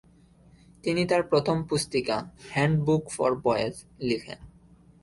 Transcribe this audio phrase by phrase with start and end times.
[0.83, 2.17] তিনি তার প্রথম পুস্তিকা
[2.45, 4.39] 'হ্যান্ডবুক ফর বয়েজ' লিখেন।